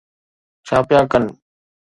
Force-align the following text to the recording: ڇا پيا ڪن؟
ڇا 0.67 0.77
پيا 0.87 0.99
ڪن؟ 1.11 1.23